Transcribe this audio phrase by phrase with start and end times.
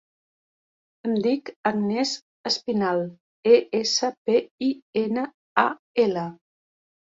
[1.07, 2.15] Em dic Agnès
[2.51, 3.03] Espinal:
[3.53, 3.53] e,
[3.83, 4.73] essa, pe, i,
[5.07, 5.31] ena,
[5.69, 5.71] a,
[6.09, 6.29] ela.